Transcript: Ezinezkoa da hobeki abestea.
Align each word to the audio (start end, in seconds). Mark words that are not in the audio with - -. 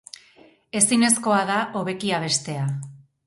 Ezinezkoa 0.79 1.43
da 1.51 1.59
hobeki 1.75 2.11
abestea. 2.21 2.67